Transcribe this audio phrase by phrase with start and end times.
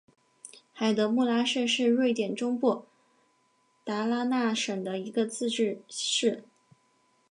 [0.73, 2.85] 海德穆拉市是瑞典中部
[3.83, 6.43] 达拉纳省的一个自治市。